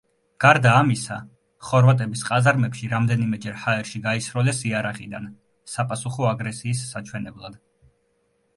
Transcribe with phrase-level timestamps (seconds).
[0.43, 1.17] გარდა ამისა,
[1.67, 5.31] ხორვატების ყაზარმებში რამდენიმეჯერ ჰაერში გაისროლეს იარაღიდან
[5.77, 7.61] საპასუხო აგრესიის საჩვენებლად.